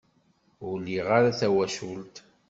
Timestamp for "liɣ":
0.85-1.07